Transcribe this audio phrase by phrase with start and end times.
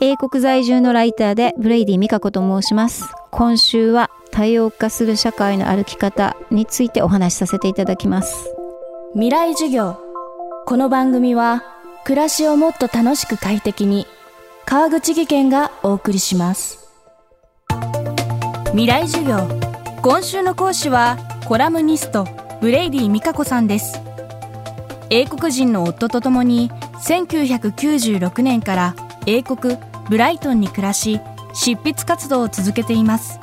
[0.00, 3.12] 英国在住のライターでブレイディみかこと申します。
[3.32, 8.54] 今週は多様化する社会の歩き方についてお話しさせていただきます。
[9.14, 9.98] 未来授業。
[10.66, 11.64] この番組は
[12.04, 14.06] 暮らしをもっと楽しく快適に
[14.66, 16.88] 川口技研がお送りします。
[18.66, 19.48] 未来授業。
[20.02, 21.18] 今週の講師は
[21.48, 22.24] コラムニスト
[22.60, 24.00] ブレイディみかこさんです。
[25.10, 26.70] 英国人の夫と共に
[27.04, 28.94] 1996年から
[29.28, 29.76] 英国
[30.08, 31.20] ブライトンに暮らし
[31.52, 33.38] 執筆活動を続けています。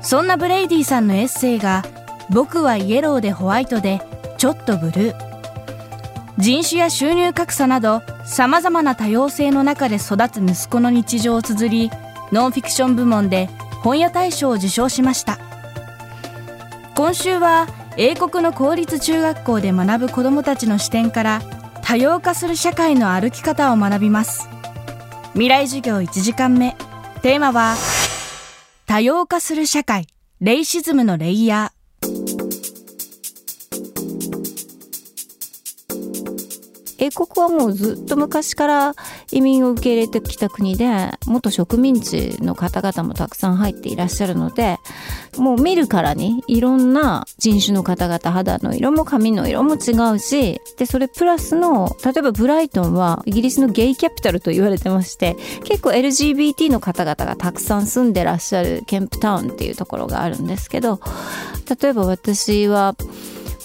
[0.00, 1.84] そんなブレイディさんのエッセイが
[2.30, 4.00] 「僕はイエローでホワイトで
[4.38, 5.14] ちょっとブルー」
[6.38, 11.90] 人種や収入格差など様々な多様性の中で育つ息子の日常を綴り
[12.30, 13.50] ノンフィクション部門で
[13.82, 15.40] 本屋大賞を受賞しました。
[16.94, 17.66] 今週は
[17.96, 21.42] 英国の公立中学校で学ぶ子どもたちの視点から
[21.82, 24.48] 多様化する社会の歩き方を学びます。
[25.40, 26.76] 未来授業1時間目。
[27.22, 27.74] テーマは
[28.84, 30.06] 多様化する社会。
[30.42, 31.72] レイシズムのレイヤ
[36.98, 38.94] 英国はもうずっと昔から
[39.32, 40.86] 移民を受け入れてきた国で
[41.26, 44.76] 元植民地の方々もたくさん入っていらっしゃるので
[45.40, 61.00] もう見るからにいろんな人種の方々肌の色も髪の色も違うしでそれプラスの例えばブライトンはイギリスのゲイキャピタルと言われてまして結構 LGBT の方々がたくさん住んでらっしゃるケンプタウンっていうところがあるんですけど
[61.80, 62.94] 例えば私は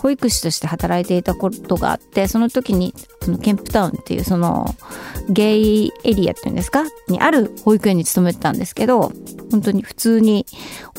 [0.06, 4.76] 保育士として働いていたことがあってその時にそのケンプタウンっていうその
[5.30, 6.84] ゲイエリアっていうんですか？
[7.08, 9.12] にある保育園に勤めてたんですけど
[9.50, 10.46] 本当に普通に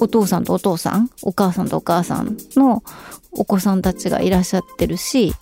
[0.01, 2.83] お父さんとお父さんお母さんとお母さんの
[3.31, 5.35] お子さんたちがいらっしゃってるし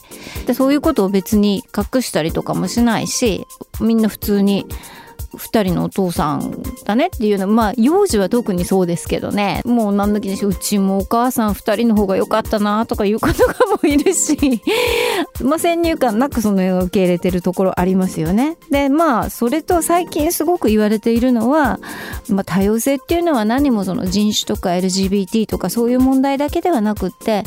[0.46, 3.46] でそういうことを別に隠したりとかもしないし
[3.80, 4.66] みんな普通に
[5.36, 14.36] 2人のお父さんだねっていうのまあ幼児は特にそうですけどねもう何だけでしょうちもお母さん2人の方が良かったなとかいう方がもいるし
[15.42, 18.56] まあ先入観なくその絵を受け入れてるところありますよね。
[18.70, 21.80] でまあそれと最近すごく言われているのは、
[22.28, 27.44] まあ、多様性っていうのは何もその人種とか LGBT とかそういう問題だけではなくって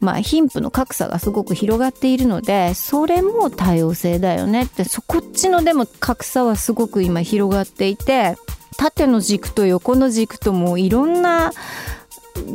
[0.00, 8.36] まあ、貧富の格差がすごく広がっているのでそれも多様性だよねってそこっちのでも格差はすごく今広がっていて
[8.76, 11.52] 縦の軸と横の軸ともいろんな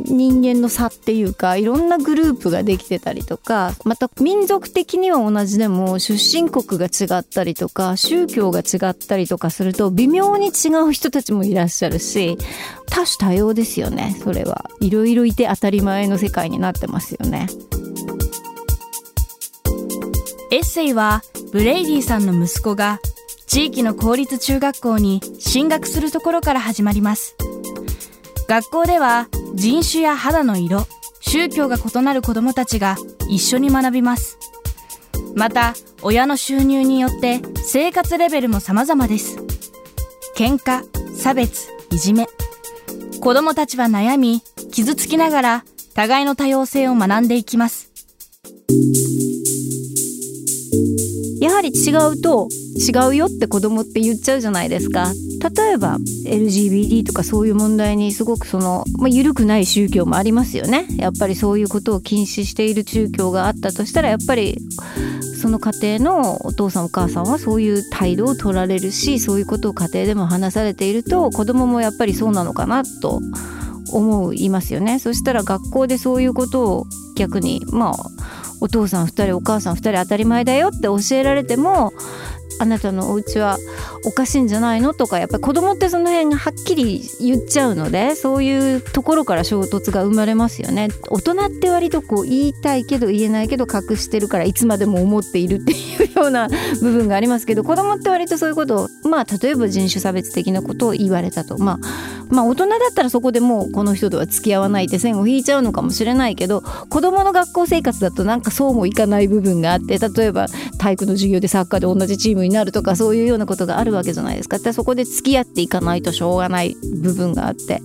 [0.04, 12.36] 人間の差っていうかいろんなグループができてたりとかまた民族的には同じでも出身国が違ったりとか宗教が違ったりとかすると微妙に違う人たちもいらっしゃるし
[12.90, 14.70] 多種多様ですよねそれは。
[14.80, 17.48] いろいろいて当たり前の世界になってますよね。
[20.50, 21.22] エッセイは
[21.52, 23.00] ブレイディさんの息子が
[23.46, 27.36] 地域の公立中学校に進学するところから始まります。
[28.46, 30.86] 学校では人種や肌の色
[31.20, 32.96] 宗教が異なる子どもたちが
[33.28, 34.38] 一緒に学びます。
[35.34, 39.38] また親の収入によって生活レベルも様々です。
[40.36, 40.82] 喧嘩
[41.16, 42.26] 差別いじめ。
[43.20, 45.64] 子どもたちは悩み傷つきながら
[45.94, 47.90] 互いの多様性を学んでいきます。
[51.40, 55.12] やはり違うと違うよって子供って言っちゃうじゃないですか。
[55.50, 60.86] 例えば LGBT とかそういう問題にすごくその、まあ、緩くない宗教もありますよね。
[60.96, 64.58] やっぱりそういうことを禁止している宗教があったとしたらやっぱり
[65.40, 73.20] その家庭のお父さんお母さんはそういう態度を取られるしそういうことを家庭でも話されていると子供もやっぱりそうなのかなと
[73.92, 74.98] 思いますよね。
[74.98, 77.94] そしたら学校でそういうことを逆にまあ
[78.60, 81.92] お父さん2人お母さん2人当たり前だよって教えられても
[82.60, 83.58] あなたのお家は
[84.04, 84.94] おかしいんじゃないの？
[84.94, 90.88] とかやっぱり子供ってその辺がはっきり言っちゃうのでそういうところから衝突が生まれますよね。
[91.08, 96.48] 大人って割とこう言いたいけど言えないけど隠してるからいつまでも思っているっていうような
[96.80, 101.58] 部分がありますけど子供って割とそういうことをまあ例えば人種差別的なことを言われたと。
[101.58, 110.46] まあまあ大人だったらそこでもうこの人とは付き合わないって線を引いちゃうのかもしれないけど子供の学校生活だとなんかそうもいかない部分があって例えば
[110.78, 114.58] 体育の授業でサッカーで同じチームになるとかそういうようなことがあるわけじゃないですか。
[114.58, 117.80] でそこで付き合っていかないとしょうがない部分があって。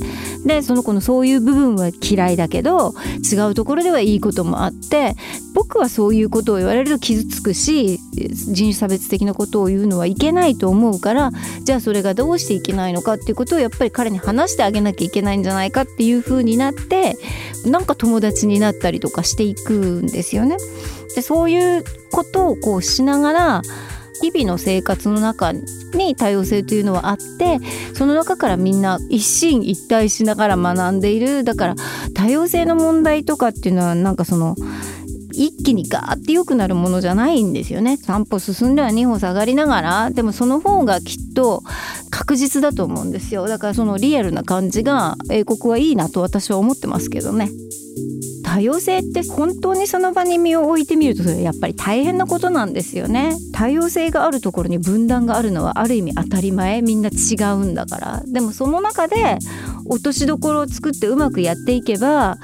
[0.45, 2.93] でその子のそういう部分は嫌いだけど
[3.29, 5.15] 違うところではいいこともあって
[5.59, 11.31] 僕はそういうことを言われると傷つくし人種差別的なことを言うのはいけないと思うから
[11.65, 17.17] じゃあそれがどうしていけないのかっていうことをやっぱり彼に話してあげなきゃいけないんじゃないかっていう風になって
[17.65, 20.55] なんか友達になったりとかしていくんですよね。
[21.13, 21.83] でそういう
[22.13, 23.61] ことをこうしながら
[24.21, 27.59] 日々の生活の中に多様性というのはあって
[27.93, 31.75] その中からみんな一進一退しながら学んでいるだから
[32.13, 34.55] 多様性の問題とかっていうのはなんかその
[35.39, 37.93] 一気にガーって良くなるものじゃないんですよね。
[37.93, 40.11] 3歩進んでは2歩下がりながら。
[40.11, 41.63] でもその方がきっと
[42.09, 43.47] 確実だと思うんですよ。
[43.47, 47.49] だからそのリアルな感じが英国はいいなと私は思ってますけどね。
[48.43, 53.37] 多様性って本当にその場に身を置いてみるとそれやっぱり大変なことなんですよね。
[53.53, 56.81] 多様性があるところに分断があるのはある意味当たり前。
[56.81, 58.23] みんな違うんだから。
[58.27, 59.37] でもその中で
[59.85, 62.37] 落としどころを作ってうまくやっていけば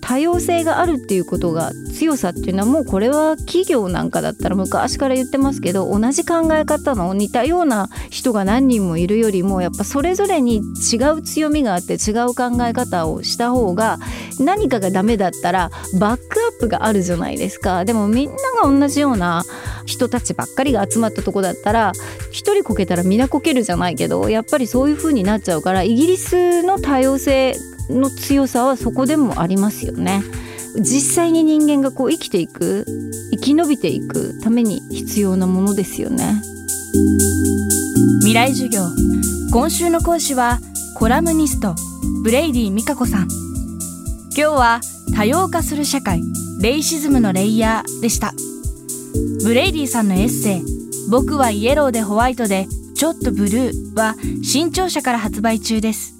[0.00, 10.56] 多様性があるっていうことが強さっていうのはもうこれは企業なんかだったら昔から言ってますけど同じ考え方の似たような人が何人もいるよりもやっぱそれぞれに
[10.92, 13.98] 違う強みがあって違う考え方をした方が
[14.38, 17.84] 何かがダメだったらバックアップがあるじゃないですか。
[17.84, 19.44] でもみんなが同じような
[19.86, 21.92] 人たちばっかりが集まったとこだったら
[22.30, 27.56] 一人こけたら皆こけるじゃないけどやっぱりそういう風になっちゃうからイギリスの多様性
[27.88, 30.22] の強さはそこでもありますよね。
[30.76, 32.86] 実際に人間がこう生きていく
[33.32, 36.40] 生き延びていくために必要なものですよね。
[38.20, 38.82] 未来授業。
[39.52, 40.60] 今週の講師は
[40.96, 41.74] コラムニスト
[42.22, 43.28] ブレイディみかこさん。
[44.36, 44.80] 今日は
[45.16, 46.22] 多様化する社会
[46.60, 48.32] レイシズムのレイヤーでした。
[49.42, 50.62] ブレイディさんのエッセイ
[51.10, 56.19] 僕はイエローでホワイトでちょっとブルーは新潮社から発売中です。